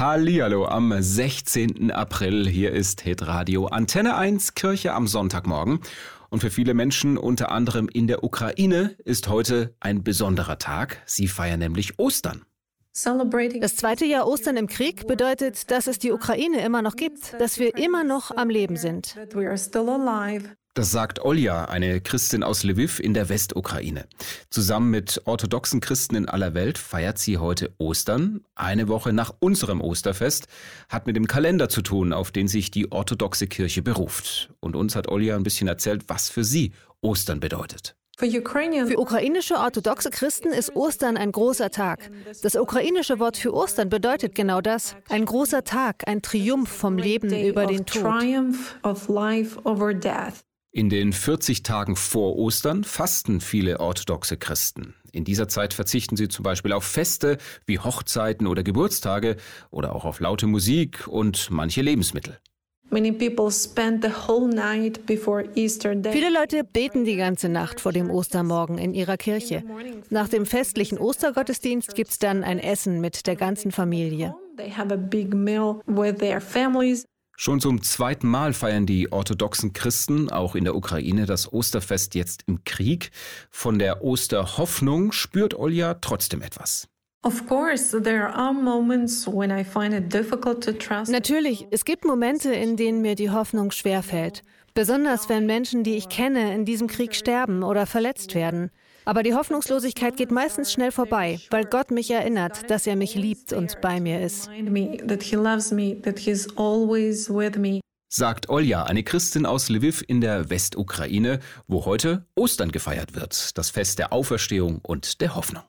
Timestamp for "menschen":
6.72-7.18, 95.46-95.82